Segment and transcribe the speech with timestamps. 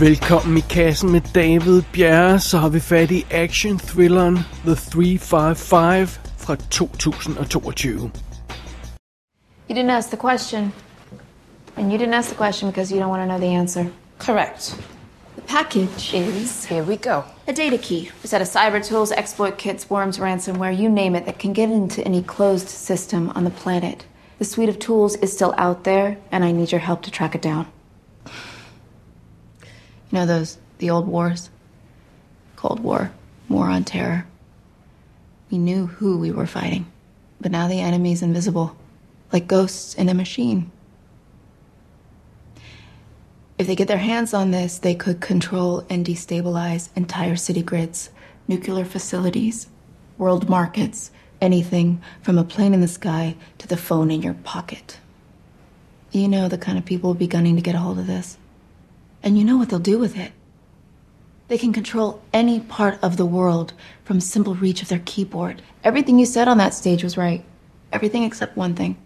[0.00, 6.56] Velkommen i kassen med David Bjerre, så har vi fat i action-thrilleren The 355 fra
[6.56, 8.10] 2022.
[9.68, 10.72] You didn't ask the question.
[11.76, 13.84] And you didn't ask the question because you don't want to know the answer.
[14.18, 14.76] Correct.
[15.36, 17.22] The package is Here we go.
[17.48, 18.10] a data key.
[18.24, 21.70] A set of cyber tools, exploit kits, worms, ransomware, you name it, that can get
[21.70, 24.04] into any closed system on the planet.
[24.38, 27.34] The suite of tools is still out there, and I need your help to track
[27.34, 27.66] it down.
[30.10, 31.50] You know those, the old wars?
[32.56, 33.12] Cold War,
[33.48, 34.26] War on Terror.
[35.50, 36.86] We knew who we were fighting,
[37.40, 38.76] but now the enemy's invisible,
[39.32, 40.70] like ghosts in a machine.
[43.58, 48.10] If they get their hands on this, they could control and destabilize entire city grids,
[48.48, 49.68] nuclear facilities,
[50.18, 51.10] world markets,
[51.40, 54.98] anything from a plane in the sky to the phone in your pocket.
[56.10, 58.38] You know the kind of people will be gunning to get a hold of this.
[59.22, 60.32] And you know what they'll do with it.
[61.48, 63.72] They can control any part of the world
[64.04, 65.62] from simple reach of their keyboard.
[65.84, 67.44] Everything you said on that stage was right.
[67.92, 68.96] Everything except one thing.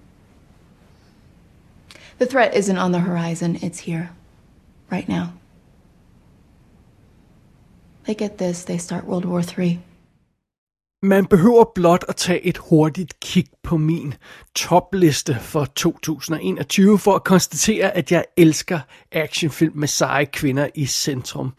[2.18, 4.10] The threat isn't on the horizon, it's here.
[4.90, 5.34] Right now.
[8.04, 9.80] They get this, they start World War III.
[11.02, 14.14] Man behøver blot at tage et hurtigt kig på min
[14.54, 18.80] topliste for 2021 for at konstatere, at jeg elsker
[19.12, 21.52] actionfilm med seje kvinder i centrum.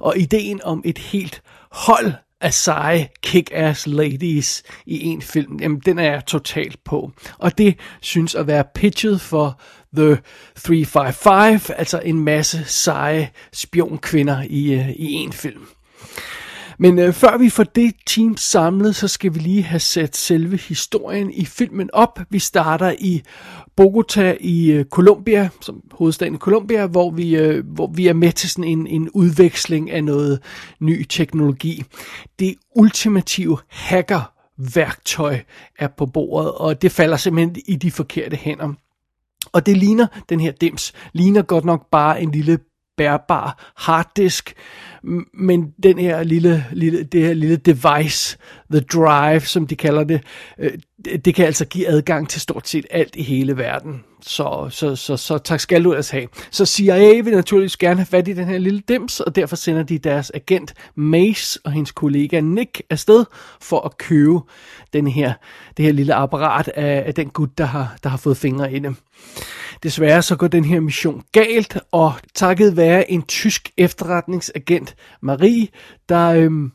[0.00, 5.98] Og ideen om et helt hold af seje kick-ass ladies i en film, jamen den
[5.98, 7.12] er jeg totalt på.
[7.38, 9.60] Og det synes at være pitchet for
[9.96, 10.18] The
[10.56, 15.66] 355, altså en masse seje spionkvinder i, øh, i en film.
[16.82, 20.56] Men øh, før vi får det team samlet, så skal vi lige have sat selve
[20.56, 22.20] historien i filmen op.
[22.30, 23.22] Vi starter i
[23.76, 28.32] Bogota i øh, Colombia, som hovedstaden i Colombia, hvor vi, øh, hvor vi er med
[28.32, 30.40] til sådan en, en udveksling af noget
[30.80, 31.84] ny teknologi.
[32.38, 34.32] Det ultimative hacker
[34.74, 35.40] værktøj
[35.78, 38.72] er på bordet, og det falder simpelthen i de forkerte hænder.
[39.52, 42.58] Og det ligner, den her dims, ligner godt nok bare en lille
[43.00, 44.52] bærbar harddisk,
[45.34, 48.38] men den her lille, lille, det her lille device,
[48.70, 50.20] the drive, som de kalder det,
[50.58, 50.72] øh,
[51.04, 54.04] det, kan altså give adgang til stort set alt i hele verden.
[54.22, 56.28] Så, så, så, så tak skal du ellers have.
[56.50, 59.82] Så CIA vil naturligvis gerne have fat i den her lille dims, og derfor sender
[59.82, 63.24] de deres agent Mace og hendes kollega Nick afsted
[63.60, 64.38] for at købe
[64.92, 65.32] den her,
[65.76, 68.78] det her lille apparat af, af den gut, der har, der har fået fingre i
[68.78, 68.96] det.
[69.82, 75.68] Desværre så går den her mission galt, og takket være en tysk efterretningsagent, Marie,
[76.08, 76.72] der, øhm,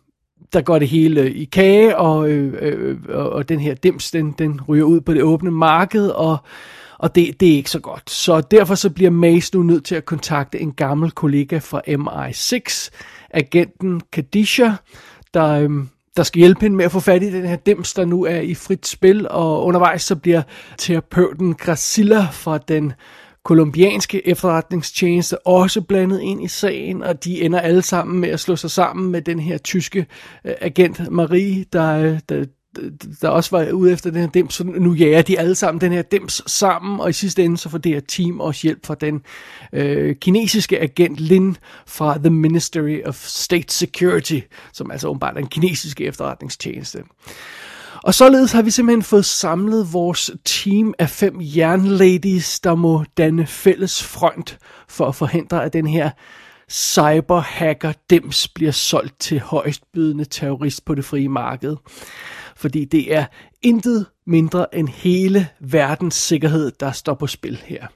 [0.54, 4.32] der går det hele øh, i kage, og, øh, øh, og den her dims, den,
[4.32, 6.38] den ryger ud på det åbne marked, og,
[6.98, 8.10] og det, det er ikke så godt.
[8.10, 12.90] Så derfor så bliver Mace nu nødt til at kontakte en gammel kollega fra MI6,
[13.30, 14.72] agenten Kadisha,
[15.34, 15.70] der, øh,
[16.18, 18.40] der skal hjælpe hende med at få fat i den her dims, der nu er
[18.40, 20.42] i frit spil, og undervejs så bliver
[20.78, 22.94] terapeuten Gracilla fra den
[23.46, 28.56] kolumbianske efterretningstjeneste også blandet ind i sagen, og de ender alle sammen med at slå
[28.56, 30.06] sig sammen med den her tyske
[30.46, 32.46] øh, agent Marie, der, øh, der,
[33.22, 35.92] der også var ude efter den her dims, så nu jager de alle sammen den
[35.92, 38.96] her dims sammen, og i sidste ende så får det her team også hjælp fra
[38.96, 39.22] den
[39.74, 41.58] øh, kinesiske agent Lin
[41.88, 44.40] fra The Ministry of State Security,
[44.74, 47.04] som altså åbenbart er en kinesiske efterretningstjeneste.
[48.06, 53.48] Og således har vi simpelthen fået samlet vores team af fem jernladies, der må danne
[53.48, 56.10] fælles front for at forhindre, at den her
[56.72, 61.76] cyberhacker Dems bliver solgt til højstbydende terrorist på det frie marked.
[62.56, 63.26] Fordi det er
[63.62, 67.88] intet mindre end hele verdens sikkerhed, der står på spil her.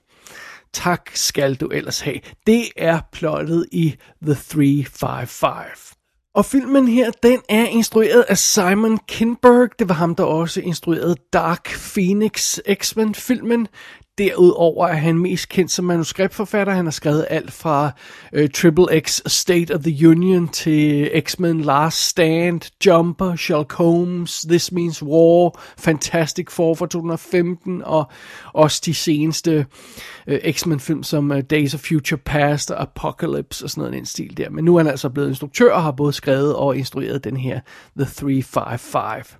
[0.73, 2.19] Tak skal du ellers have.
[2.47, 5.98] Det er plottet i The 355.
[6.39, 9.69] Og filmen her, den er instrueret af Simon Kinberg.
[9.79, 13.67] Det var ham, der også instruerede Dark Phoenix X-Men-filmen.
[14.19, 16.73] Derudover er han mest kendt som manuskriptforfatter.
[16.73, 17.91] Han har skrevet alt fra
[18.33, 24.71] øh, Triple X State of the Union til X-Men Last Stand, Jumper, Sherlock Holmes, This
[24.71, 28.11] Means War, Fantastic Four fra 2015 og
[28.53, 29.65] også de seneste
[30.27, 34.05] øh, X-Men film som øh, Days of Future Past og Apocalypse og sådan noget en
[34.05, 34.49] stil der.
[34.49, 37.59] Men nu er han altså blevet instruktør og har både skrevet og instrueret den her
[37.97, 39.37] The 355.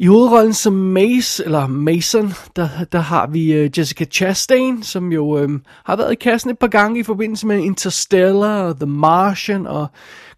[0.00, 5.44] I hovedrollen som Mace, eller Mason, der, der har vi øh, Jessica Chastain, som jo
[5.44, 9.86] um, har været i kassen et par gange i forbindelse med Interstellar, The Martian og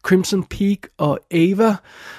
[0.02, 1.76] Crimson Peak og Ava.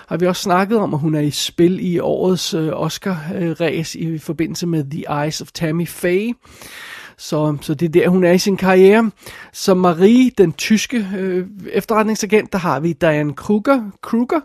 [0.07, 4.17] Har vi også snakket om, at hun er i spil i årets øh, Oscar-ræs i
[4.17, 6.33] forbindelse med The Eyes of Tammy Faye.
[7.17, 9.11] Så, så det er der, hun er i sin karriere.
[9.53, 14.39] Så Marie, den tyske øh, efterretningsagent, der har vi Diane Kruger, Kruger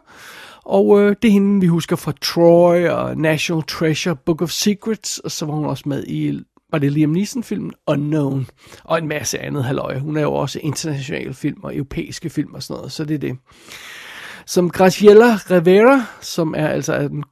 [0.68, 5.18] og øh, det er hende, vi husker fra Troy og National Treasure, Book of Secrets,
[5.18, 6.40] og så var hun også med i,
[6.72, 8.46] var det Liam Neeson-filmen Unknown,
[8.84, 9.98] og en masse andet halvøje.
[9.98, 13.18] Hun er jo også internationale film og europæiske film og sådan noget, så det er
[13.18, 13.36] det.
[14.46, 17.24] Som Graciela Rivera, som er altså den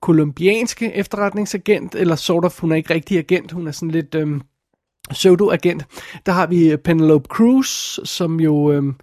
[0.00, 4.40] kolumbianske efterretningsagent, eller sort of, hun er ikke rigtig agent, hun er sådan lidt Øh,
[5.10, 5.84] pseudo-agent.
[6.26, 8.72] Der har vi Penelope Cruz, som jo...
[8.72, 8.94] Øhm,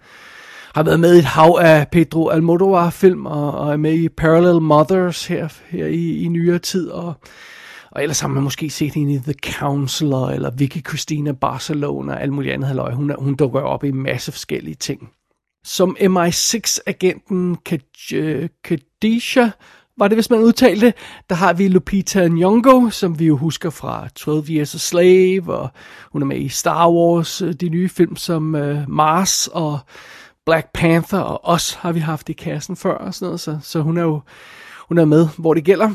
[0.74, 4.60] har været med i et hav af Pedro Almodovar-film, og, og er med i Parallel
[4.60, 7.14] Mothers her, her i, i nyere tid, og,
[7.90, 12.22] og ellers har man måske set hende i The Counselor, eller Vicky Christina Barcelona, og
[12.22, 12.92] alt muligt andet halløj.
[12.92, 15.10] Hun, hun dukker op i en masse forskellige ting.
[15.64, 17.56] Som MI6-agenten
[18.14, 19.50] øh, Khadija,
[19.98, 20.94] var det, hvis man udtalte det.
[21.28, 25.68] Der har vi Lupita Nyong'o, som vi jo husker fra 12 Years a Slave, og
[26.12, 29.78] hun er med i Star Wars, øh, de nye film som uh, Mars og
[30.46, 33.80] Black Panther og os har vi haft i kassen før og sådan noget, så, så
[33.80, 34.20] hun er jo
[34.88, 35.90] hun er med, hvor det gælder.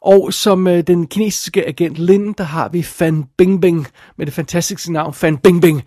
[0.00, 3.86] Og som øh, den kinesiske agent Lin, der har vi Fan Bingbing
[4.16, 5.78] med det fantastiske navn Fan Bingbing.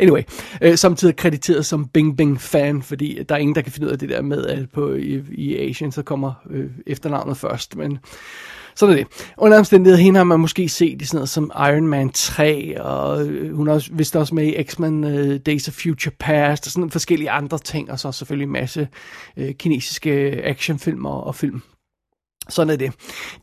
[0.00, 0.22] anyway,
[0.62, 3.98] øh, samtidig krediteret som Bingbing Fan, fordi der er ingen, der kan finde ud af
[3.98, 7.76] det der med, at på, i, i Asien, så kommer øh, efternavnet først.
[7.76, 7.98] Men
[8.76, 9.32] sådan er det.
[9.38, 13.26] Under omstændighed, hende har man måske set i sådan noget som Iron Man 3, og
[13.26, 16.72] øh, hun er også, vist også med i X-Men uh, Days of Future Past, og
[16.72, 18.88] sådan forskellige andre ting, og så selvfølgelig en masse
[19.36, 20.10] uh, kinesiske
[20.44, 21.62] actionfilm og, og film.
[22.48, 22.92] Sådan er det.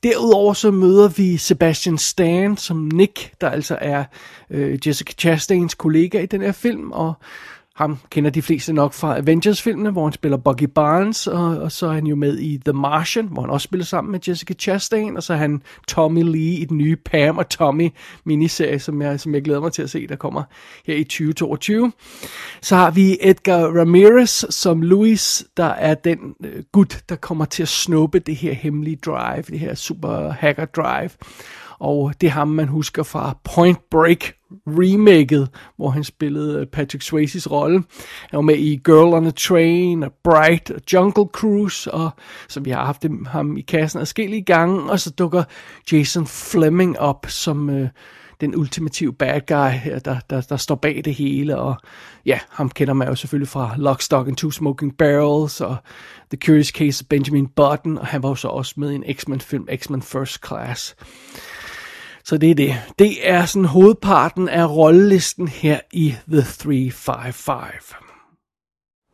[0.04, 4.04] Derudover så møder vi Sebastian Stan som Nick, der altså er
[4.50, 7.14] øh, Jessica Chastains kollega i den her film, og
[7.76, 11.88] ham kender de fleste nok fra Avengers-filmene, hvor han spiller Bucky Barnes, og, og så
[11.88, 15.18] er han jo med i The Martian, hvor han også spiller sammen med Jessica Chastain,
[15.18, 17.90] og så er han Tommy Lee i den nye Pam og Tommy
[18.24, 20.44] miniserie, som jeg, som jeg glæder mig til at se, der kommer
[20.86, 21.92] her i 2022.
[22.62, 27.64] Så har vi Edgar Ramirez som Louis, der er den øh, gut, der kommer til
[27.64, 31.10] at snuppe det her hemmelige drive, det her super hacker drive
[31.84, 34.34] og det er ham, man husker fra Point Break
[34.68, 37.84] remaket, hvor han spillede øh, Patrick Swayze's rolle.
[38.30, 42.10] Han var med i Girl on a Train, og Bright, og Jungle Cruise, og
[42.50, 45.44] så vi har haft ham i kassen adskillige gange, og så dukker
[45.92, 47.90] Jason Fleming op som øh,
[48.42, 51.76] den ultimative bad guy her, der, der, der står bag det hele, og
[52.26, 55.76] ja, ham kender man jo selvfølgelig fra Lock, Stock and Two Smoking Barrels, og
[56.32, 59.04] The Curious Case of Benjamin Button, og han var jo så også med i en
[59.14, 60.96] X-Men film, X-Men First Class.
[62.26, 62.76] Så det er det.
[63.00, 67.96] Det er sådan hovedparten af rollelisten her i The 355.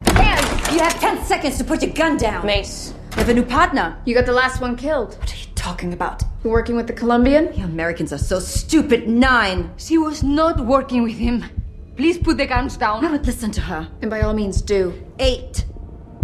[0.05, 2.45] And you have 10 seconds to put your gun down.
[2.45, 2.95] Mace.
[3.11, 3.85] You have a new partner.
[4.07, 5.07] You got the last one killed.
[5.17, 6.23] What are you talking about?
[6.43, 7.43] You working with the Colombian?
[7.57, 9.07] You Americans are so stupid.
[9.07, 9.69] Nine.
[9.77, 11.43] She was not working with him.
[11.97, 13.05] Please put the guns down.
[13.05, 13.87] I would listen to her.
[14.01, 14.93] And by all means, do.
[15.19, 15.65] Eight.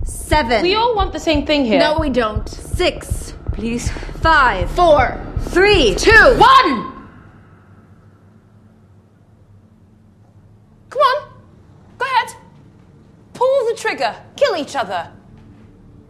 [0.06, 0.62] Seven.
[0.62, 1.80] We all want the same thing here.
[1.80, 2.48] No, we don't.
[2.78, 3.34] Six.
[3.54, 3.92] Please.
[4.22, 4.70] Five.
[4.72, 5.18] Four.
[5.50, 5.96] Three.
[5.96, 6.12] Two.
[6.38, 6.92] One!
[10.90, 11.30] Come on.
[11.98, 12.36] Go ahead.
[13.34, 14.16] Pull the trigger.
[14.36, 15.12] Kill each other.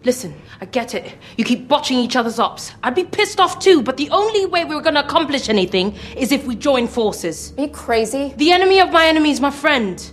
[0.04, 1.16] Listen, I get it.
[1.36, 2.72] You keep botching each other's ops.
[2.84, 6.46] I'd be pissed off too, but the only way we're gonna accomplish anything is if
[6.46, 7.54] we join forces.
[7.58, 8.32] Are you crazy?
[8.38, 10.12] The enemy of my enemy is my friend.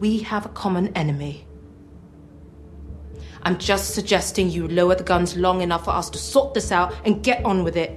[0.00, 1.43] We have a common enemy.
[3.46, 6.88] I'm just suggesting you lower the guns long enough for us to sort this out
[7.06, 7.88] and get on with it.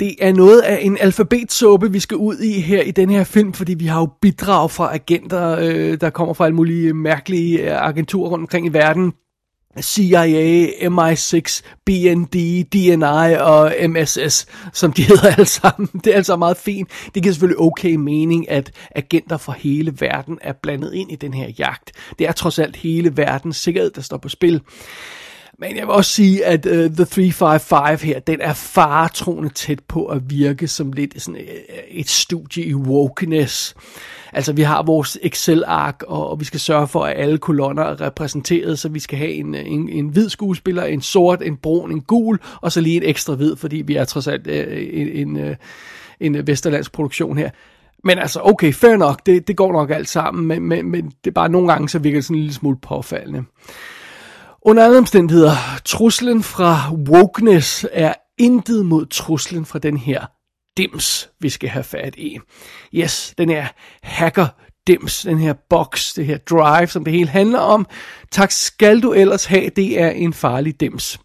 [0.00, 3.52] Det er noget af en alfabetsuppe, vi skal ud i her i den her film,
[3.52, 7.88] fordi vi har jo bidrag fra agenter, øh, der kommer fra alle mulige mærkelige øh,
[7.88, 9.12] agenturer rundt omkring i verden.
[9.80, 15.88] CIA, MI6, BND, DNI og MSS, som de hedder alle sammen.
[16.04, 16.88] Det er altså meget fint.
[17.14, 21.34] Det giver selvfølgelig okay mening, at agenter fra hele verden er blandet ind i den
[21.34, 21.92] her jagt.
[22.18, 24.60] Det er trods alt hele verdens sikkerhed, der står på spil.
[25.60, 30.06] Men jeg vil også sige, at uh, The 355 her, den er faretroende tæt på
[30.06, 31.46] at virke som lidt sådan øh,
[31.88, 33.74] et studie i wokeness.
[34.32, 38.00] Altså, vi har vores Excel-ark, og, og vi skal sørge for, at alle kolonner er
[38.00, 41.92] repræsenteret, så vi skal have en, øh, en, en hvid skuespiller, en sort, en brun,
[41.92, 45.36] en gul, og så lige en ekstra hvid, fordi vi er trods alt uh, en,
[45.36, 45.56] en,
[46.20, 47.50] en vesterlandsk produktion her.
[48.04, 51.30] Men altså, okay, fair nok, det, det går nok alt sammen, men, men, men det
[51.30, 53.44] er bare nogle gange, så virker det sådan en lille smule påfaldende.
[54.62, 55.52] Under alle omstændigheder,
[55.84, 60.26] truslen fra wokeness er intet mod truslen fra den her
[60.76, 62.38] dims, vi skal have fat i.
[62.94, 63.66] Yes, den her
[64.02, 64.46] hacker
[64.86, 67.86] dims, den her box, det her drive, som det hele handler om.
[68.32, 71.18] Tak skal du ellers have, det er en farlig dims.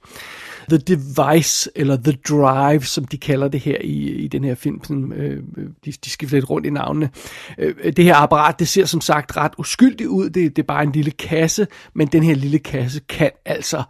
[0.69, 4.84] The Device, eller The Drive, som de kalder det her i, i den her film.
[4.84, 5.43] Sådan, øh,
[5.86, 7.10] de, de skifter lidt rundt i navnene.
[7.57, 10.29] Øh, det her apparat, det ser som sagt ret uskyldigt ud.
[10.29, 13.84] Det, det er bare en lille kasse, men den her lille kasse kan altså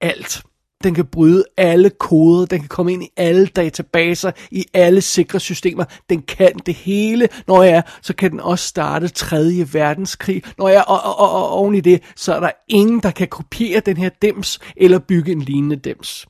[0.00, 0.42] alt.
[0.84, 5.40] Den kan bryde alle koder, den kan komme ind i alle databaser, i alle sikre
[5.40, 5.84] systemer.
[6.10, 7.28] Den kan det hele.
[7.46, 9.66] Når jeg er, så kan den også starte 3.
[9.72, 10.42] verdenskrig.
[10.58, 13.10] Når jeg er, og, og, og, og oven i det, så er der ingen, der
[13.10, 16.26] kan kopiere den her dems, eller bygge en lignende dems.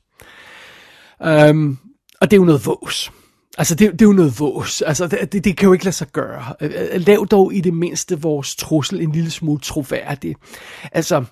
[1.19, 1.77] Um, øhm,
[2.21, 3.11] og det er jo noget vås.
[3.57, 4.81] Altså, det, det er jo noget vås.
[4.81, 6.53] Altså, det, det, det kan jo ikke lade sig gøre.
[6.61, 10.35] Øh, øh, lav dog i det mindste vores trussel en lille smule troværdig.
[10.91, 11.25] Altså,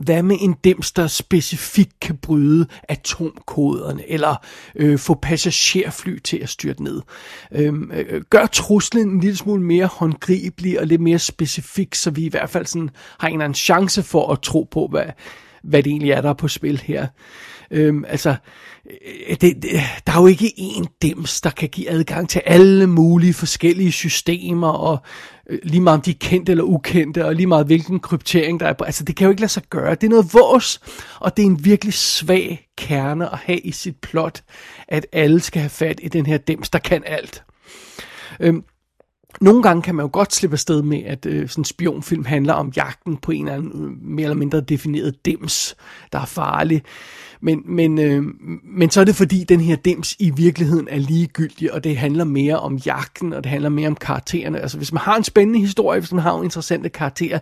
[0.00, 4.36] hvad med en dims, der specifikt kan bryde atomkoderne, eller
[4.74, 7.02] øh, få passagerfly til at styrte ned?
[7.52, 12.24] Øhm, øh, gør truslen en lille smule mere håndgribelig og lidt mere specifik, så vi
[12.24, 15.06] i hvert fald sådan har en eller anden chance for at tro på, hvad,
[15.64, 17.06] hvad det egentlig er, der er på spil her.
[17.70, 18.34] Øhm, altså,
[18.90, 19.70] øh, det, det,
[20.06, 24.68] der er jo ikke én dims, der kan give adgang til alle mulige forskellige systemer,
[24.68, 24.98] og
[25.50, 28.66] øh, lige meget om de er kendte eller ukendte, og lige meget hvilken kryptering der
[28.66, 28.84] er på.
[28.84, 29.94] Altså, det kan jo ikke lade sig gøre.
[29.94, 30.80] Det er noget vores,
[31.20, 34.42] og det er en virkelig svag kerne at have i sit plot,
[34.88, 37.42] at alle skal have fat i den her dims, der kan alt.
[38.40, 38.64] Øhm,
[39.40, 42.52] nogle gange kan man jo godt slippe afsted med, at øh, sådan en spionfilm handler
[42.52, 45.76] om jagten på en eller anden øh, mere eller mindre defineret dims,
[46.12, 46.82] der er farlig.
[47.40, 48.22] Men, men, øh,
[48.64, 52.24] men så er det fordi, den her dims i virkeligheden er ligegyldig, og det handler
[52.24, 54.60] mere om jagten, og det handler mere om karaktererne.
[54.60, 57.38] Altså hvis man har en spændende historie, hvis man har en interessante karakterer,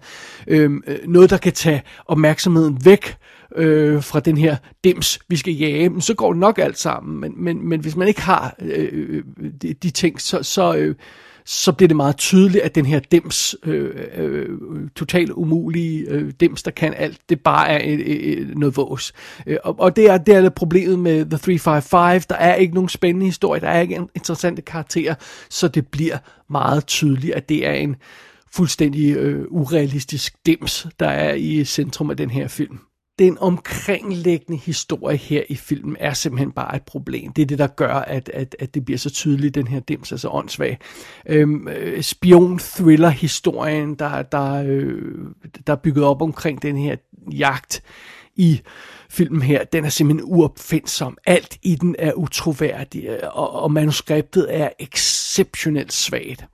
[0.47, 3.17] øhm, øh, noget der kan tage opmærksomheden væk
[3.57, 7.21] øh, fra den her dims, vi skal jage, så går det nok alt sammen.
[7.21, 10.75] Men, men, men hvis man ikke har øh, øh, øh de, de ting, så, så,
[10.75, 10.95] øh,
[11.45, 14.49] så bliver det meget tydeligt, at den her dems, øh, øh,
[14.97, 19.13] totalt umulige øh, dems, der kan alt, det bare er et, et, noget vås.
[19.47, 22.89] Øh, og, og det er, det er problemet med The 355, der er ikke nogen
[22.89, 25.15] spændende historie, der er ikke en interessante karakterer,
[25.51, 26.19] så det bliver
[26.51, 27.97] meget tydeligt, at det er en
[28.53, 32.79] fuldstændig øh, urealistisk dims, der er i centrum af den her film
[33.19, 37.33] den omkringliggende historie her i filmen er simpelthen bare et problem.
[37.33, 40.13] Det er det, der gør, at, at, at det bliver så tydeligt, den her dims
[40.13, 40.79] er så åndssvag.
[41.27, 45.15] Øhm, øh, Spion-thriller-historien, der, der, øh,
[45.67, 46.97] der er bygget op omkring den her
[47.33, 47.83] jagt
[48.37, 48.61] i
[49.11, 51.19] filmen her, den er simpelthen uopfindsom.
[51.27, 56.45] Alt i den er utroværdigt, øh, og, og manuskriptet er exceptionelt svagt.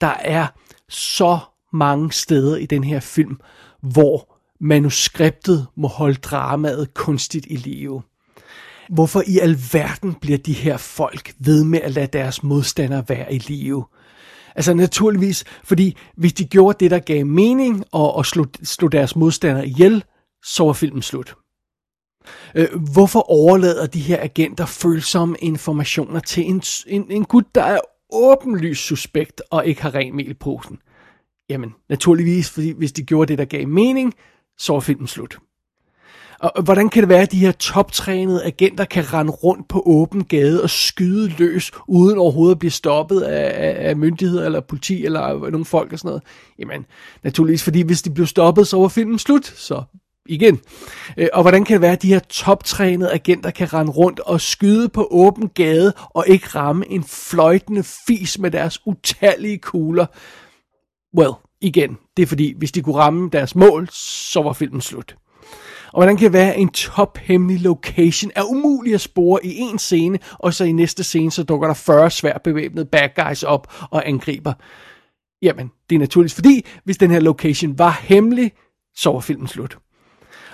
[0.00, 0.46] Der er
[0.88, 1.38] så
[1.72, 3.40] mange steder i den her film,
[3.82, 8.02] hvor manuskriptet må holde dramaet kunstigt i live.
[8.88, 13.38] Hvorfor i alverden bliver de her folk ved med at lade deres modstandere være i
[13.38, 13.84] live?
[14.56, 19.16] Altså naturligvis, fordi hvis de gjorde det, der gav mening, og, og slog, slog deres
[19.16, 20.04] modstandere ihjel,
[20.44, 21.34] så var filmen slut.
[22.54, 27.78] Øh, hvorfor overlader de her agenter følsomme informationer til en, en, en gut, der er
[28.12, 30.78] åbenlyst suspekt og ikke har ren mel i posen?
[31.48, 34.14] Jamen, naturligvis, fordi hvis de gjorde det, der gav mening,
[34.58, 35.38] så er filmen slut.
[36.40, 40.24] Og hvordan kan det være, at de her toptrænede agenter kan rende rundt på åben
[40.24, 45.50] gade og skyde løs, uden overhovedet at blive stoppet af, af myndigheder eller politi eller
[45.50, 46.22] nogle folk og sådan noget?
[46.58, 46.86] Jamen,
[47.22, 49.82] naturligvis, fordi hvis de blev stoppet, så var filmen slut, så
[50.28, 50.60] igen.
[51.16, 54.40] Øh, og hvordan kan det være, at de her toptrænede agenter kan rende rundt og
[54.40, 60.06] skyde på åben gade og ikke ramme en fløjtende fis med deres utallige kugler?
[61.18, 61.32] Well,
[61.66, 65.16] igen, det er fordi, hvis de kunne ramme deres mål, så var filmen slut.
[65.92, 69.78] Og hvordan kan det være, at en tophemmelig location er umulig at spore i en
[69.78, 73.72] scene, og så i næste scene, så dukker der 40 svært bevæbnede bad guys op
[73.90, 74.52] og angriber?
[75.42, 78.52] Jamen, det er naturligt, fordi hvis den her location var hemmelig,
[78.96, 79.78] så var filmen slut.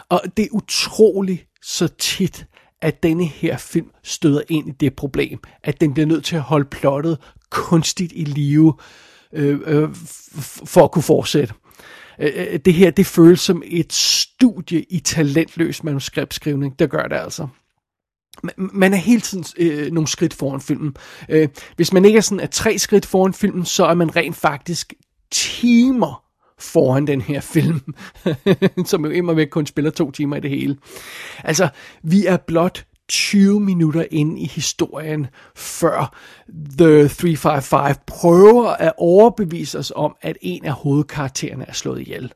[0.08, 2.46] Og det er utroligt så tit,
[2.82, 6.42] at denne her film støder ind i det problem, at den bliver nødt til at
[6.42, 7.18] holde plottet
[7.50, 8.74] kunstigt i live,
[9.32, 9.88] øh, øh,
[10.64, 11.54] for at kunne fortsætte.
[12.20, 16.78] Øh, øh, det her, det føles som et studie i talentløs manuskriptskrivning.
[16.78, 17.46] Der gør det altså.
[18.56, 20.96] Man er hele tiden øh, nogle skridt foran filmen.
[21.28, 24.36] Øh, hvis man ikke er sådan er tre skridt foran filmen, så er man rent
[24.36, 24.92] faktisk
[25.30, 26.24] timer
[26.58, 27.94] foran den her film,
[28.90, 30.76] som jo imod væk kun spiller to timer i det hele.
[31.44, 31.68] Altså,
[32.02, 35.26] vi er blot 20 minutter ind i historien,
[35.56, 36.16] før
[36.78, 42.32] The 355 prøver at overbevise os om, at en af hovedkaraktererne er slået ihjel.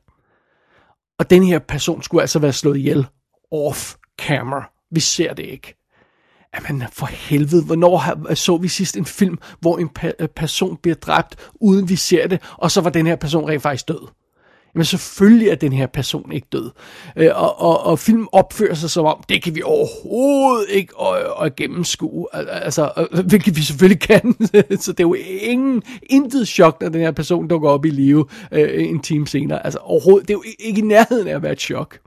[1.19, 3.07] Og den her person skulle altså være slået ihjel
[3.51, 4.71] off camera.
[4.91, 5.73] Vi ser det ikke.
[6.55, 9.89] Jamen for helvede, hvornår så vi sidst en film, hvor en
[10.35, 13.87] person bliver dræbt, uden vi ser det, og så var den her person rent faktisk
[13.87, 14.07] død?
[14.77, 16.71] Men selvfølgelig er den her person ikke død.
[17.15, 21.25] Øh, og, og, og film opfører sig som om, det kan vi overhovedet ikke at,
[21.25, 22.27] og gennemskue.
[22.33, 24.35] Altså, øh, hvilket vi selvfølgelig kan.
[24.83, 28.25] så det er jo ingen, intet chok, når den her person dukker op i live
[28.51, 29.65] øh, en time senere.
[29.65, 31.99] Altså overhovedet, det er jo ikke i nærheden af at være et chok.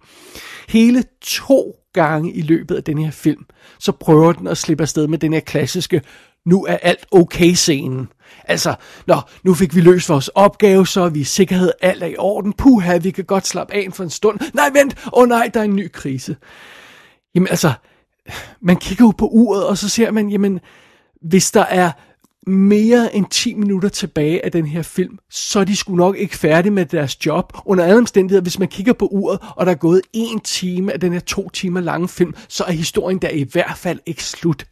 [0.69, 3.47] Hele to gange i løbet af den her film,
[3.79, 6.03] så prøver den at slippe afsted med den her klassiske,
[6.47, 8.09] nu er alt okay scenen.
[8.45, 8.75] Altså,
[9.07, 12.17] nå, nu fik vi løst vores opgave, så er vi i sikkerhed, alt er i
[12.19, 12.53] orden.
[12.53, 14.41] Puha, vi kan godt slappe af for en stund.
[14.55, 16.37] Nej, vent, åh oh, nej, der er en ny krise.
[17.35, 17.73] Jamen altså,
[18.61, 20.61] man kigger jo på uret, og så ser man, jamen,
[21.23, 21.91] hvis der er
[22.47, 26.37] mere end 10 minutter tilbage af den her film, så er de sgu nok ikke
[26.37, 27.53] færdige med deres job.
[27.65, 31.01] Under alle omstændigheder, hvis man kigger på uret, og der er gået en time af
[31.01, 34.67] den her to timer lange film, så er historien der i hvert fald ikke slut.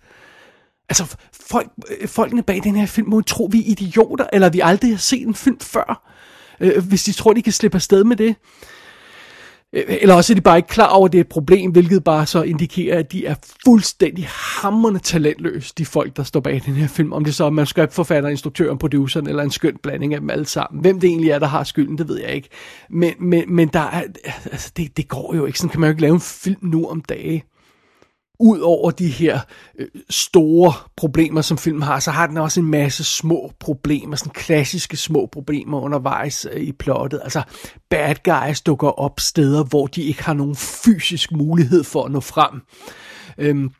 [0.88, 1.16] Altså,
[1.50, 4.90] folk, øh, folkene bag den her film må tro, vi er idioter, eller vi aldrig
[4.90, 6.14] har set en film før,
[6.60, 8.36] øh, hvis de tror, de kan slippe afsted med det.
[9.72, 12.04] Øh, eller også er de bare ikke klar over, at det er et problem, hvilket
[12.04, 16.74] bare så indikerer, at de er fuldstændig hammerne talentløse, de folk, der står bag den
[16.74, 17.12] her film.
[17.12, 20.80] Om det så er manuskriptforfatteren, instruktøren, produceren eller en skøn blanding af dem alle sammen.
[20.80, 22.48] Hvem det egentlig er, der har skylden, det ved jeg ikke.
[22.90, 24.02] Men, men, men der er,
[24.44, 25.58] altså, det, det går jo ikke.
[25.58, 27.42] Sådan kan man jo ikke lave en film nu om dagen
[28.40, 29.40] ud over de her
[29.78, 34.32] øh, store problemer, som filmen har, så har den også en masse små problemer, sådan
[34.32, 37.20] klassiske små problemer undervejs øh, i plottet.
[37.22, 37.42] Altså,
[37.90, 42.20] bad guys dukker op steder, hvor de ikke har nogen fysisk mulighed for at nå
[42.20, 42.62] frem.
[43.38, 43.70] Øhm,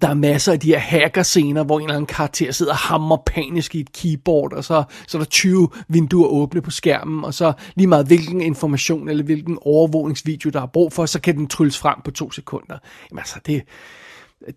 [0.00, 3.16] der er masser af de her hacker-scener, hvor en eller anden karakter sidder og hammer
[3.26, 7.34] panisk i et keyboard, og så, så er der 20 vinduer åbne på skærmen, og
[7.34, 11.46] så lige meget hvilken information eller hvilken overvågningsvideo, der er brug for, så kan den
[11.46, 12.78] trylles frem på to sekunder.
[13.10, 13.62] Jamen altså, det,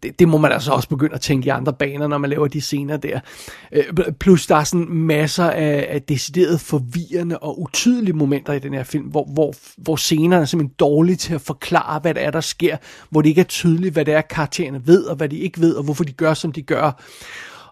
[0.04, 2.48] det, det må man altså også begynde at tænke i andre baner, når man laver
[2.48, 3.20] de scener der.
[3.72, 3.84] Øh,
[4.20, 8.84] plus der er sådan masser af, af decideret forvirrende og utydelige momenter i den her
[8.84, 12.42] film, hvor, hvor, hvor scenerne er simpelthen dårlige til at forklare, hvad det er, der
[12.42, 12.78] sker,
[13.10, 15.76] hvor det ikke er tydeligt, hvad det er, karaktererne ved, og hvad de ikke ved,
[15.76, 17.02] og hvorfor de gør, som de gør.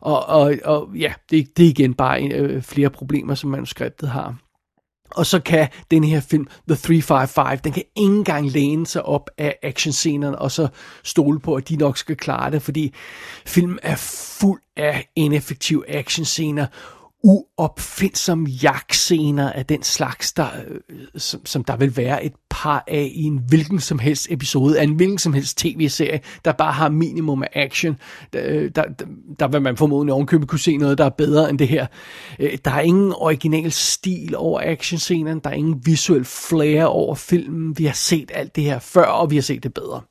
[0.02, 4.36] Og, og, og ja, det, det er igen bare øh, flere problemer, som manuskriptet har.
[5.16, 9.30] Og så kan den her film, The 355, den kan ikke engang læne sig op
[9.38, 10.68] af actionscenerne, og så
[11.04, 12.94] stole på, at de nok skal klare det, fordi
[13.46, 13.96] filmen er
[14.40, 16.66] fuld af ineffektive actionscener,
[17.24, 23.12] uopfindsom jagtscener af den slags, der, øh, som, som der vil være et par af
[23.16, 26.90] i en hvilken som helst episode af en hvilken som helst tv-serie, der bare har
[26.90, 27.98] minimum af action.
[28.34, 28.84] Der, øh, der,
[29.40, 31.88] der vil man formodentlig ovenkøbet kunne se noget, der er bedre end det her.
[32.40, 37.78] Øh, der er ingen original stil over actionscenen, der er ingen visuel flair over filmen.
[37.78, 40.02] Vi har set alt det her før, og vi har set det bedre.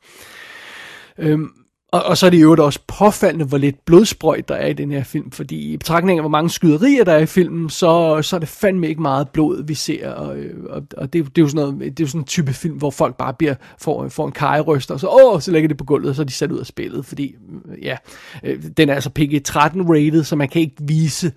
[1.19, 1.49] Øhm,
[1.93, 4.91] og, og så er det jo også påfaldende, hvor lidt blodsprøjt der er i den
[4.91, 8.37] her film, fordi i betragtning af, hvor mange skyderier der er i filmen, så, så
[8.37, 11.43] er det fandme ikke meget blod, vi ser, og, øh, og, og det, det, er
[11.43, 14.09] jo sådan noget, det er jo sådan en type film, hvor folk bare bliver, får,
[14.09, 16.33] får en kajerøst, og så, åh, så lægger det på gulvet, og så er de
[16.33, 17.97] sat ud af spillet, fordi, mm, ja,
[18.45, 21.33] øh, den er altså PG-13 rated, så man kan ikke vise,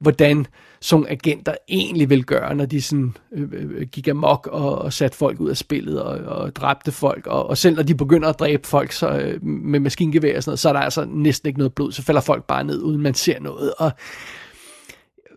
[0.00, 0.46] hvordan
[0.80, 5.18] som agenter egentlig vil gøre, når de sådan øh, øh, gik amok og, og satte
[5.18, 7.26] folk ud af spillet og, og dræbte folk.
[7.26, 10.50] Og, og selv når de begynder at dræbe folk så, øh, med maskingevær og sådan
[10.50, 11.92] noget, så er der altså næsten ikke noget blod.
[11.92, 13.74] Så falder folk bare ned, uden man ser noget.
[13.78, 13.92] Og,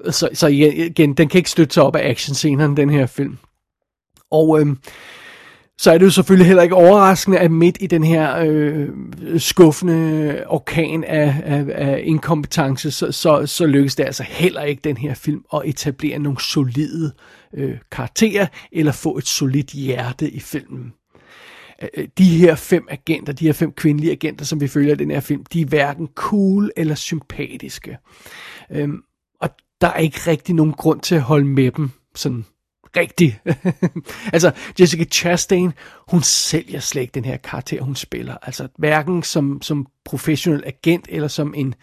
[0.10, 3.38] så, så igen, den kan ikke støtte sig op af actionscenerne, den her film.
[4.32, 4.68] Og øh,
[5.82, 8.90] så er det jo selvfølgelig heller ikke overraskende, at midt i den her øh,
[9.38, 14.98] skuffende orkan af, af, af inkompetence, så, så, så lykkes det altså heller ikke den
[14.98, 17.14] her film at etablere nogle solide
[17.54, 20.94] øh, karakterer, eller få et solidt hjerte i filmen.
[21.82, 24.98] Øh, øh, de her fem agenter, de her fem kvindelige agenter, som vi følger i
[24.98, 27.98] den her film, de er hverken cool eller sympatiske.
[28.72, 29.02] Øhm,
[29.42, 29.50] og
[29.82, 32.46] der er ikke rigtig nogen grund til at holde med dem sådan
[32.98, 33.40] rigtig.
[34.34, 35.74] altså, Jessica Chastain,
[36.12, 38.36] hun sælger slet ikke den her karakter, hun spiller.
[38.42, 41.76] Altså, hverken som, som professionel agent, eller som en,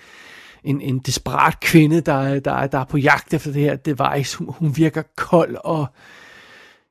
[0.65, 4.39] en, en desperat kvinde, der, der, der er på jagt efter det her device.
[4.39, 5.87] Hun, hun virker kold og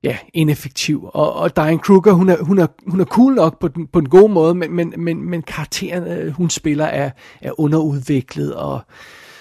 [0.03, 1.10] ja, ineffektiv.
[1.13, 3.99] Og, og Diane Kruger, hun er, hun er, hun er cool nok på den, på
[3.99, 8.82] den gode måde, men, men, men, men karakteren, øh, hun spiller, er, er underudviklet og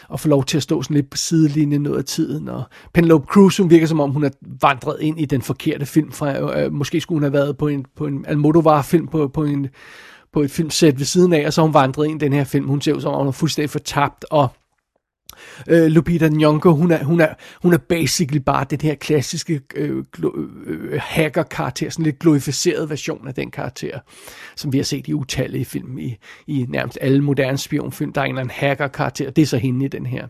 [0.09, 2.49] og få lov til at stå sådan lidt på sidelinjen noget af tiden.
[2.49, 2.63] Og
[2.95, 6.13] Penelope Cruz, hun virker som om, hun er vandret ind i den forkerte film.
[6.13, 9.45] Fra, øh, øh måske skulle hun have været på en, på en Almodovar-film på, på,
[9.45, 9.69] en,
[10.33, 12.45] på et filmsæt ved siden af, og så har hun vandret ind i den her
[12.45, 12.69] film.
[12.69, 14.49] Hun ser ud som om, hun er fuldstændig fortabt, og
[15.69, 20.05] Øh, Lupita Nyong'o, hun er, hun, er, hun er basically bare den her klassiske øh,
[20.67, 23.99] øh, hacker-karakter, sådan lidt glorificeret version af den karakter,
[24.57, 28.25] som vi har set i utallige film, i, i nærmest alle moderne spionfilm, der er
[28.25, 30.27] en eller anden hacker-karakter, det er så hende i den her.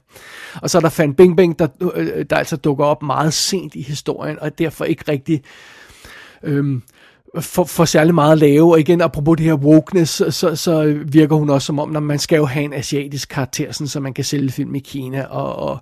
[0.63, 3.75] Og så er der Fan Bing Bing, der, øh, der altså dukker op meget sent
[3.75, 5.43] i historien, og derfor ikke rigtig...
[6.43, 6.81] Øh,
[7.41, 11.37] for, for særlig meget at lave, og igen, apropos det her wokeness, så, så, virker
[11.37, 14.15] hun også som om, når man skal jo have en asiatisk karakter, sådan, så man
[14.15, 15.81] kan sælge film i Kina, og,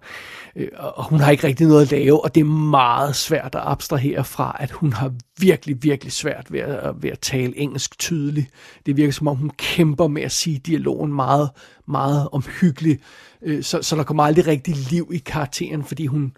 [0.57, 3.55] øh, og, og hun har ikke rigtig noget at lave, og det er meget svært
[3.55, 7.99] at abstrahere fra, at hun har virkelig, virkelig svært ved at, ved at tale engelsk
[7.99, 8.51] tydeligt.
[8.87, 11.51] Det virker som om, hun kæmper med at sige dialogen meget,
[11.89, 13.03] meget omhyggeligt,
[13.43, 16.33] øh, så, så der kommer aldrig rigtig liv i karakteren, fordi hun,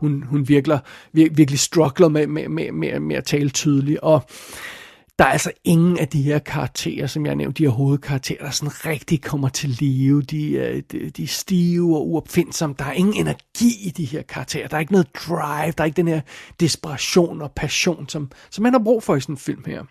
[0.00, 0.78] hun, hun virkelig,
[1.12, 4.24] virkelig struggler med, med, med, med, med at tale tydeligt, og
[5.20, 8.50] der er altså ingen af de her karakterer, som jeg nævnte, de her hovedkarakterer, der
[8.50, 10.22] sådan rigtig kommer til live.
[10.22, 12.76] De, øh, de, de er stive og uopfindsomme.
[12.78, 14.68] Der er ingen energi i de her karakterer.
[14.68, 15.72] Der er ikke noget drive.
[15.78, 16.20] Der er ikke den her
[16.60, 19.82] desperation og passion, som, som man har brug for i sådan en film her.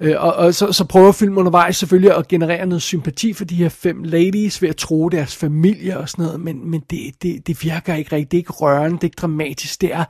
[0.00, 3.54] Øh, og, og så, så prøver filmen undervejs selvfølgelig at generere noget sympati for de
[3.54, 7.46] her fem ladies ved at tro deres familie og sådan noget, men, men det, det,
[7.46, 8.30] det virker ikke rigtigt.
[8.30, 9.80] Det er ikke rørende, det er ikke dramatisk.
[9.80, 10.04] Det er,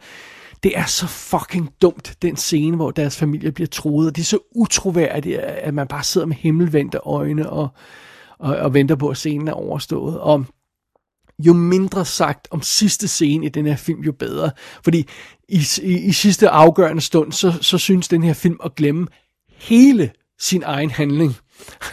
[0.63, 4.27] det er så fucking dumt, den scene, hvor deres familie bliver troet, og det er
[4.27, 7.69] så utroværdigt, at man bare sidder med himmelvendte øjne og,
[8.39, 10.21] og, og venter på, at scenen er overstået.
[10.21, 10.45] Og
[11.39, 14.51] jo mindre sagt om sidste scene i den her film, jo bedre.
[14.85, 15.07] Fordi
[15.49, 19.07] i, i, i sidste afgørende stund, så, så synes den her film at glemme
[19.59, 21.37] hele sin egen handling.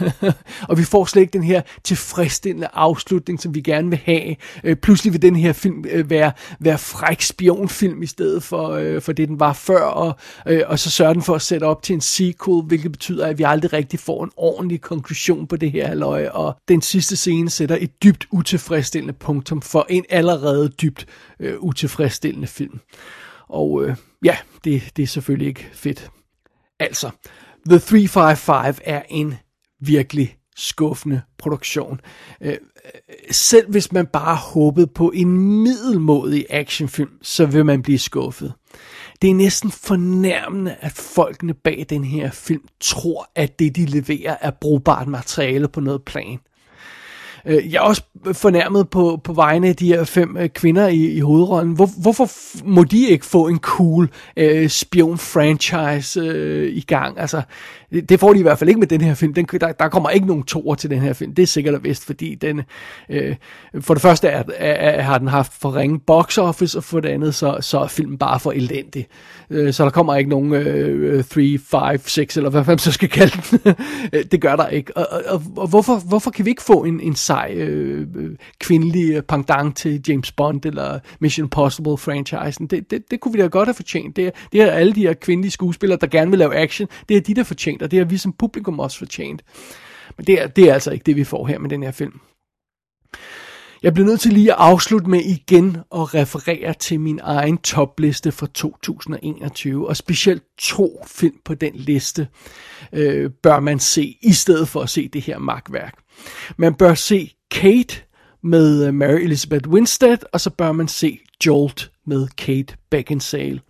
[0.68, 4.36] og vi får slet ikke den her tilfredsstillende afslutning, som vi gerne vil have.
[4.64, 9.02] Øh, pludselig vil den her film øh, være, være fræk spionfilm i stedet for, øh,
[9.02, 11.82] for det, den var før, og, øh, og så sørger den for at sætte op
[11.82, 15.72] til en sequel, hvilket betyder, at vi aldrig rigtig får en ordentlig konklusion på det
[15.72, 21.06] her halvøje, og den sidste scene sætter et dybt utilfredsstillende punktum for en allerede dybt
[21.40, 22.80] øh, utilfredsstillende film.
[23.48, 26.10] Og øh, ja, det, det er selvfølgelig ikke fedt.
[26.80, 27.10] Altså,
[27.66, 29.34] The 355 er en
[29.80, 32.00] virkelig skuffende produktion.
[32.40, 32.56] Øh, øh,
[33.30, 38.52] selv hvis man bare håbede på en middelmodig actionfilm, så vil man blive skuffet.
[39.22, 44.36] Det er næsten fornærmende, at folkene bag den her film tror, at det de leverer
[44.40, 46.38] er brugbart materiale på noget plan.
[47.46, 48.02] Øh, jeg er også
[48.32, 51.74] fornærmet på, på vegne af de her fem øh, kvinder i, i hovedrollen.
[51.74, 52.30] Hvor, hvorfor
[52.64, 57.20] må de ikke få en cool øh, spion-franchise øh, i gang?
[57.20, 57.42] Altså,
[58.00, 59.34] det får de i hvert fald ikke med den her film.
[59.34, 61.34] Den, der, der kommer ikke nogen toer til den her film.
[61.34, 62.62] Det er sikkert og vist, fordi den,
[63.08, 63.36] øh,
[63.80, 67.00] for det første er, er, er, har den haft for ringe box office, og for
[67.00, 69.06] det andet, så, så er filmen bare for elendig.
[69.50, 73.08] Øh, så der kommer ikke nogen øh, 3, 5, 6, eller hvad man så skal
[73.08, 73.74] kalde den.
[74.32, 74.96] det gør der ikke.
[74.96, 79.26] Og, og, og hvorfor, hvorfor kan vi ikke få en, en sej øh, øh kvindelig
[79.26, 82.66] pendant til James Bond eller Mission Impossible-franchisen?
[82.66, 84.16] Det, det, det kunne vi da godt have fortjent.
[84.16, 86.88] Det, det er alle de her kvindelige skuespillere, der gerne vil lave action.
[87.08, 89.42] Det er de, der fortjent og det har vi som publikum også fortjent.
[90.16, 92.20] Men det er, det er altså ikke det, vi får her med den her film.
[93.82, 98.32] Jeg bliver nødt til lige at afslutte med igen at referere til min egen topliste
[98.32, 102.28] fra 2021, og specielt to film på den liste
[102.92, 105.94] øh, bør man se, i stedet for at se det her magtværk.
[106.56, 108.02] Man bør se Kate
[108.42, 113.60] med øh, Mary Elizabeth Winstead, og så bør man se Jolt med Kate Beckinsale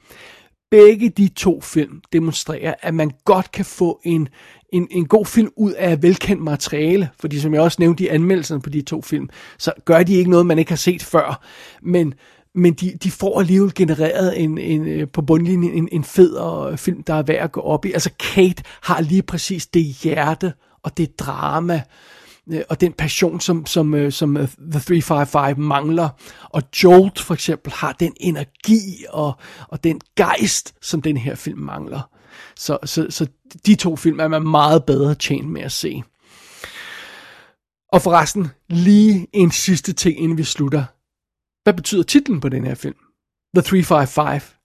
[0.74, 4.28] begge de to film demonstrerer, at man godt kan få en,
[4.72, 8.62] en, en god film ud af velkendt materiale, fordi som jeg også nævnte i anmeldelserne
[8.62, 11.42] på de to film, så gør de ikke noget, man ikke har set før,
[11.82, 12.14] men
[12.56, 16.36] men de, de får alligevel genereret en, en, øh, på bundlinjen en, en fed
[16.70, 17.92] øh, film, der er værd at gå op i.
[17.92, 22.13] Altså Kate har lige præcis det hjerte og det drama, Øh,
[22.52, 26.08] Øh, og den passion, som, som, øh, som øh, The 355 mangler.
[26.42, 29.32] Og Jolt for eksempel har den energi og,
[29.68, 32.10] og den gejst, som den her film mangler.
[32.56, 33.26] Så, så, så
[33.66, 36.02] de to film er man meget bedre tjent med at se.
[37.92, 40.84] Og forresten, lige en sidste ting, inden vi slutter.
[41.62, 42.96] Hvad betyder titlen på den her film?
[43.56, 44.56] The 355.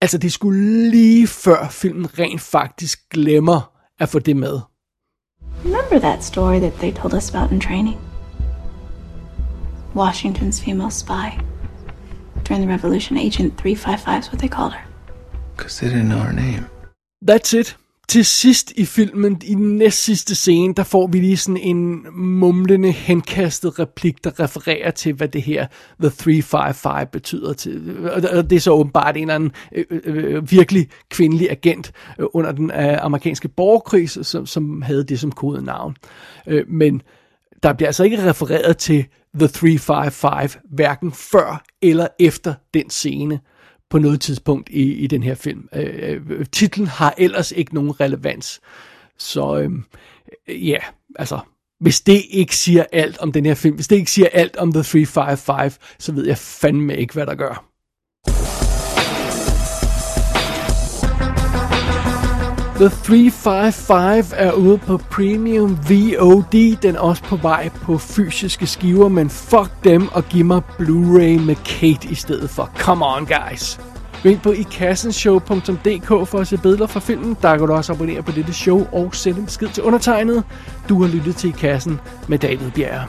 [0.00, 4.60] Altså, det skulle lige før filmen rent faktisk glemmer at få det med.
[5.88, 7.98] Remember that story that they told us about in training?
[9.94, 11.40] Washington's female spy.
[12.44, 14.84] During the Revolution, Agent 355 is what they called her.
[15.56, 16.68] Because they didn't know her name.
[17.22, 17.74] That's it.
[18.08, 22.06] Til sidst i filmen, i den næst sidste scene, der får vi lige sådan en
[22.12, 25.66] mumlende, henkastet replik, der refererer til, hvad det her
[26.00, 28.08] The 355 betyder til.
[28.10, 31.92] Og det er så åbenbart en eller anden øh øh, øh, øh, virkelig kvindelig agent
[32.18, 35.96] øh, under den øh, amerikanske borgerkrig, som, som havde det som kodenavn.
[36.46, 37.02] Øh, men
[37.62, 43.40] der bliver altså ikke refereret til The 355, hverken før eller efter den scene
[43.90, 45.68] på noget tidspunkt i, i den her film.
[45.74, 48.60] Øh, øh titlen har ellers ikke nogen relevans.
[49.18, 50.78] Så øh, ja,
[51.16, 51.40] altså,
[51.80, 54.72] hvis det ikke siger alt om den her film, hvis det ikke siger alt om
[54.72, 57.67] The 355, så ved jeg fandme ikke, hvad der gør.
[62.78, 66.76] The 355 er ude på Premium VOD.
[66.82, 71.40] Den er også på vej på fysiske skiver, men fuck dem og giv mig Blu-ray
[71.40, 72.70] med Kate i stedet for.
[72.78, 73.80] Come on, guys.
[74.22, 77.36] Gå ind på ikassenshow.dk for at se billeder fra filmen.
[77.42, 80.44] Der kan du også abonnere på dette show og sende en besked til undertegnet.
[80.88, 83.06] Du har lyttet til I Kassen med David Bjerre.